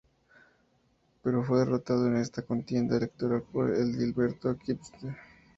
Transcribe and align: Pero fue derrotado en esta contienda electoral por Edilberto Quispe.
Pero 1.21 1.43
fue 1.43 1.59
derrotado 1.59 2.07
en 2.07 2.15
esta 2.17 2.41
contienda 2.41 2.97
electoral 2.97 3.43
por 3.43 3.69
Edilberto 3.69 4.57
Quispe. 4.57 5.15